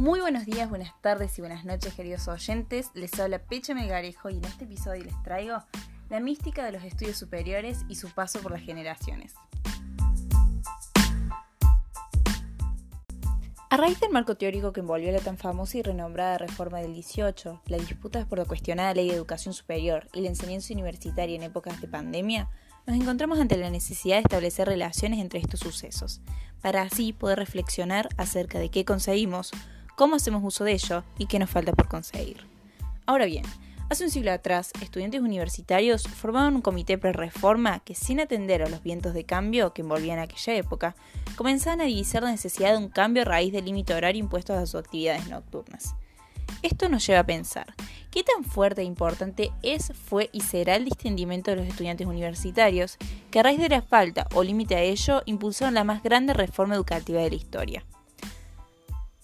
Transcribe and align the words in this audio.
Muy 0.00 0.20
buenos 0.20 0.46
días, 0.46 0.66
buenas 0.70 0.98
tardes 1.02 1.36
y 1.36 1.42
buenas 1.42 1.66
noches, 1.66 1.92
queridos 1.92 2.26
oyentes. 2.26 2.88
Les 2.94 3.20
habla 3.20 3.38
Pecha 3.38 3.74
Melgarejo 3.74 4.30
y 4.30 4.38
en 4.38 4.44
este 4.46 4.64
episodio 4.64 5.04
les 5.04 5.22
traigo 5.22 5.58
la 6.08 6.20
mística 6.20 6.64
de 6.64 6.72
los 6.72 6.82
estudios 6.84 7.18
superiores 7.18 7.80
y 7.86 7.96
su 7.96 8.08
paso 8.08 8.40
por 8.40 8.52
las 8.52 8.62
generaciones. 8.62 9.34
A 13.68 13.76
raíz 13.76 14.00
del 14.00 14.10
marco 14.10 14.38
teórico 14.38 14.72
que 14.72 14.80
envolvió 14.80 15.12
la 15.12 15.20
tan 15.20 15.36
famosa 15.36 15.76
y 15.76 15.82
renombrada 15.82 16.38
reforma 16.38 16.78
del 16.78 16.94
18, 16.94 17.60
las 17.66 17.86
disputas 17.86 18.24
por 18.24 18.38
la 18.38 18.46
cuestionada 18.46 18.94
ley 18.94 19.10
de 19.10 19.16
educación 19.16 19.52
superior 19.52 20.08
y 20.14 20.22
la 20.22 20.28
enseñanza 20.28 20.72
universitaria 20.72 21.36
en 21.36 21.42
épocas 21.42 21.78
de 21.78 21.88
pandemia, 21.88 22.48
nos 22.86 22.96
encontramos 22.96 23.38
ante 23.38 23.58
la 23.58 23.68
necesidad 23.68 24.16
de 24.16 24.22
establecer 24.22 24.66
relaciones 24.66 25.20
entre 25.20 25.40
estos 25.40 25.60
sucesos, 25.60 26.22
para 26.62 26.80
así 26.80 27.12
poder 27.12 27.38
reflexionar 27.38 28.08
acerca 28.16 28.58
de 28.58 28.70
qué 28.70 28.86
conseguimos, 28.86 29.52
cómo 30.00 30.16
hacemos 30.16 30.42
uso 30.42 30.64
de 30.64 30.72
ello 30.72 31.04
y 31.18 31.26
qué 31.26 31.38
nos 31.38 31.50
falta 31.50 31.72
por 31.72 31.86
conseguir. 31.86 32.46
Ahora 33.04 33.26
bien, 33.26 33.44
hace 33.90 34.02
un 34.02 34.10
siglo 34.10 34.32
atrás, 34.32 34.72
estudiantes 34.80 35.20
universitarios 35.20 36.04
formaban 36.04 36.56
un 36.56 36.62
comité 36.62 36.96
pre-reforma 36.96 37.80
que, 37.80 37.94
sin 37.94 38.18
atender 38.18 38.62
a 38.62 38.70
los 38.70 38.82
vientos 38.82 39.12
de 39.12 39.24
cambio 39.24 39.74
que 39.74 39.82
envolvían 39.82 40.18
aquella 40.18 40.54
época, 40.54 40.96
comenzaban 41.36 41.82
a 41.82 41.84
divisar 41.84 42.22
la 42.22 42.30
necesidad 42.30 42.72
de 42.72 42.78
un 42.78 42.88
cambio 42.88 43.24
a 43.24 43.26
raíz 43.26 43.52
del 43.52 43.66
límite 43.66 43.92
horario 43.92 44.20
impuesto 44.20 44.54
a 44.54 44.64
sus 44.64 44.76
actividades 44.76 45.28
nocturnas. 45.28 45.94
Esto 46.62 46.88
nos 46.88 47.06
lleva 47.06 47.20
a 47.20 47.26
pensar, 47.26 47.74
¿qué 48.10 48.24
tan 48.24 48.42
fuerte 48.42 48.80
e 48.80 48.84
importante 48.84 49.52
es, 49.60 49.92
fue 49.92 50.30
y 50.32 50.40
será 50.40 50.76
el 50.76 50.86
distendimiento 50.86 51.50
de 51.50 51.58
los 51.58 51.66
estudiantes 51.66 52.06
universitarios, 52.06 52.96
que 53.30 53.40
a 53.40 53.42
raíz 53.42 53.60
de 53.60 53.68
la 53.68 53.82
falta 53.82 54.28
o 54.32 54.42
límite 54.42 54.76
a 54.76 54.80
ello 54.80 55.20
impulsaron 55.26 55.74
la 55.74 55.84
más 55.84 56.02
grande 56.02 56.32
reforma 56.32 56.74
educativa 56.74 57.20
de 57.20 57.28
la 57.28 57.36
historia? 57.36 57.84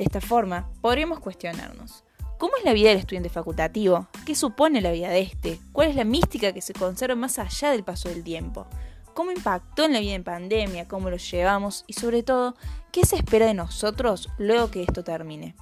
De 0.00 0.04
esta 0.04 0.22
forma, 0.22 0.66
podríamos 0.80 1.20
cuestionarnos, 1.20 2.04
¿cómo 2.38 2.56
es 2.56 2.64
la 2.64 2.72
vida 2.72 2.88
del 2.88 3.00
estudiante 3.00 3.28
facultativo? 3.28 4.08
¿Qué 4.24 4.34
supone 4.34 4.80
la 4.80 4.92
vida 4.92 5.10
de 5.10 5.20
este? 5.20 5.60
¿Cuál 5.72 5.90
es 5.90 5.94
la 5.94 6.04
mística 6.04 6.54
que 6.54 6.62
se 6.62 6.72
conserva 6.72 7.16
más 7.16 7.38
allá 7.38 7.70
del 7.70 7.84
paso 7.84 8.08
del 8.08 8.24
tiempo? 8.24 8.66
¿Cómo 9.12 9.30
impactó 9.30 9.84
en 9.84 9.92
la 9.92 10.00
vida 10.00 10.14
en 10.14 10.24
pandemia? 10.24 10.88
¿Cómo 10.88 11.10
lo 11.10 11.18
llevamos? 11.18 11.84
Y 11.86 11.92
sobre 11.92 12.22
todo, 12.22 12.54
¿qué 12.92 13.04
se 13.04 13.16
espera 13.16 13.44
de 13.44 13.52
nosotros 13.52 14.30
luego 14.38 14.70
que 14.70 14.84
esto 14.84 15.04
termine? 15.04 15.54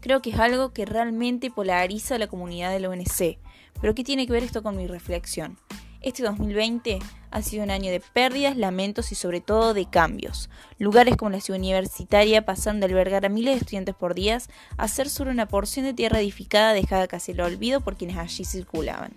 Creo 0.00 0.22
que 0.22 0.30
es 0.30 0.38
algo 0.40 0.72
que 0.72 0.84
realmente 0.84 1.52
polariza 1.52 2.16
a 2.16 2.18
la 2.18 2.26
comunidad 2.26 2.72
de 2.72 2.80
la 2.80 2.88
UNC. 2.88 3.38
Pero 3.80 3.94
¿qué 3.94 4.02
tiene 4.02 4.26
que 4.26 4.32
ver 4.32 4.42
esto 4.42 4.64
con 4.64 4.76
mi 4.76 4.88
reflexión? 4.88 5.56
Este 6.02 6.22
2020 6.22 6.98
ha 7.30 7.42
sido 7.42 7.62
un 7.62 7.70
año 7.70 7.90
de 7.90 8.00
pérdidas, 8.00 8.56
lamentos 8.56 9.12
y 9.12 9.14
sobre 9.14 9.42
todo 9.42 9.74
de 9.74 9.84
cambios. 9.84 10.48
Lugares 10.78 11.14
como 11.18 11.30
la 11.30 11.40
ciudad 11.40 11.60
universitaria 11.60 12.46
pasaron 12.46 12.80
de 12.80 12.86
albergar 12.86 13.26
a 13.26 13.28
miles 13.28 13.54
de 13.54 13.60
estudiantes 13.60 13.94
por 13.94 14.14
día 14.14 14.38
a 14.78 14.88
ser 14.88 15.10
solo 15.10 15.30
una 15.30 15.46
porción 15.46 15.84
de 15.84 15.92
tierra 15.92 16.20
edificada 16.20 16.72
dejada 16.72 17.06
casi 17.06 17.32
el 17.32 17.42
olvido 17.42 17.82
por 17.82 17.98
quienes 17.98 18.16
allí 18.16 18.46
circulaban. 18.46 19.12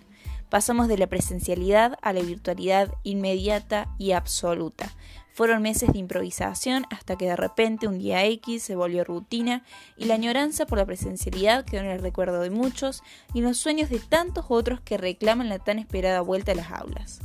Pasamos 0.50 0.86
de 0.86 0.98
la 0.98 1.06
presencialidad 1.06 1.98
a 2.02 2.12
la 2.12 2.20
virtualidad 2.20 2.92
inmediata 3.02 3.88
y 3.98 4.12
absoluta. 4.12 4.92
Fueron 5.34 5.62
meses 5.62 5.92
de 5.92 5.98
improvisación 5.98 6.86
hasta 6.90 7.16
que 7.16 7.26
de 7.26 7.34
repente 7.34 7.88
un 7.88 7.98
día 7.98 8.24
X 8.24 8.62
se 8.62 8.76
volvió 8.76 9.02
rutina 9.02 9.64
y 9.96 10.04
la 10.04 10.14
añoranza 10.14 10.64
por 10.64 10.78
la 10.78 10.86
presencialidad 10.86 11.64
quedó 11.64 11.80
en 11.80 11.88
el 11.88 12.00
recuerdo 12.00 12.40
de 12.40 12.50
muchos 12.50 13.02
y 13.34 13.38
en 13.38 13.46
los 13.46 13.56
sueños 13.58 13.90
de 13.90 13.98
tantos 13.98 14.46
otros 14.48 14.80
que 14.80 14.96
reclaman 14.96 15.48
la 15.48 15.58
tan 15.58 15.80
esperada 15.80 16.20
vuelta 16.20 16.52
a 16.52 16.54
las 16.54 16.70
aulas. 16.70 17.20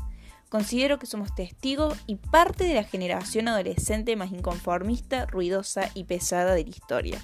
Considero 0.50 0.98
que 0.98 1.06
somos 1.06 1.36
testigos 1.36 2.00
y 2.08 2.16
parte 2.16 2.64
de 2.64 2.74
la 2.74 2.84
generación 2.84 3.48
adolescente 3.48 4.16
más 4.16 4.32
inconformista, 4.32 5.28
ruidosa 5.28 5.92
y 5.94 6.06
pesada 6.06 6.56
de 6.56 6.64
la 6.64 6.70
historia. 6.70 7.23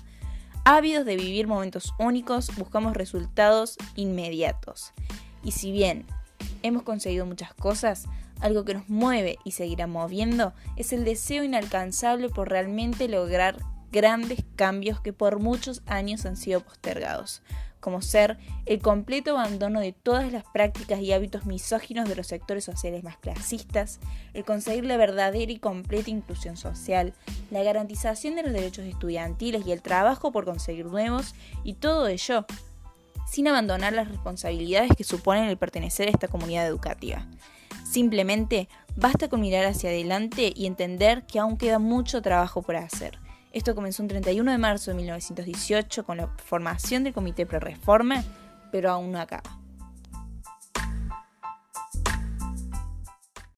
Ávidos 0.65 1.03
de 1.05 1.15
vivir 1.15 1.47
momentos 1.47 1.95
únicos, 1.97 2.55
buscamos 2.57 2.93
resultados 2.95 3.77
inmediatos. 3.95 4.93
Y 5.43 5.51
si 5.53 5.71
bien 5.71 6.05
hemos 6.61 6.83
conseguido 6.83 7.25
muchas 7.25 7.55
cosas, 7.55 8.05
algo 8.45 8.63
que 8.63 8.75
nos 8.75 8.87
mueve 8.87 9.39
y 9.43 9.51
seguirá 9.51 9.87
moviendo 9.87 10.53
es 10.75 10.93
el 10.93 11.03
deseo 11.03 11.43
inalcanzable 11.43 12.29
por 12.29 12.47
realmente 12.47 13.07
lograr 13.07 13.57
grandes 13.91 14.43
cambios 14.55 15.01
que 15.01 15.13
por 15.13 15.39
muchos 15.39 15.81
años 15.87 16.27
han 16.27 16.37
sido 16.37 16.59
postergados, 16.59 17.41
como 17.79 18.03
ser 18.03 18.37
el 18.67 18.79
completo 18.83 19.31
abandono 19.31 19.79
de 19.79 19.93
todas 19.93 20.31
las 20.31 20.43
prácticas 20.43 20.99
y 20.99 21.11
hábitos 21.11 21.47
misóginos 21.47 22.07
de 22.07 22.15
los 22.15 22.27
sectores 22.27 22.63
sociales 22.63 23.03
más 23.03 23.17
clasistas, 23.17 23.99
el 24.35 24.45
conseguir 24.45 24.85
la 24.85 24.97
verdadera 24.97 25.51
y 25.51 25.57
completa 25.57 26.11
inclusión 26.11 26.55
social, 26.55 27.15
la 27.49 27.63
garantización 27.63 28.35
de 28.35 28.43
los 28.43 28.53
derechos 28.53 28.85
estudiantiles 28.85 29.65
y 29.65 29.71
el 29.71 29.81
trabajo 29.81 30.31
por 30.31 30.45
conseguir 30.45 30.85
nuevos, 30.85 31.33
y 31.63 31.73
todo 31.73 32.07
ello 32.07 32.45
sin 33.27 33.47
abandonar 33.47 33.93
las 33.93 34.07
responsabilidades 34.07 34.91
que 34.95 35.03
suponen 35.03 35.45
el 35.45 35.57
pertenecer 35.57 36.09
a 36.09 36.11
esta 36.11 36.27
comunidad 36.27 36.67
educativa. 36.67 37.25
Simplemente 37.95 38.67
basta 38.97 39.29
con 39.29 39.39
mirar 39.39 39.63
hacia 39.63 39.89
adelante 39.89 40.51
y 40.53 40.65
entender 40.65 41.25
que 41.25 41.39
aún 41.39 41.55
queda 41.57 41.79
mucho 41.79 42.21
trabajo 42.21 42.61
por 42.61 42.75
hacer. 42.75 43.17
Esto 43.53 43.73
comenzó 43.73 44.03
un 44.03 44.09
31 44.09 44.51
de 44.51 44.57
marzo 44.57 44.91
de 44.91 44.97
1918 44.97 46.03
con 46.03 46.17
la 46.17 46.27
formación 46.27 47.05
del 47.05 47.13
Comité 47.13 47.45
Pre-Reforma, 47.45 48.21
pero 48.69 48.91
aún 48.91 49.13
no 49.13 49.21
acaba. 49.21 49.64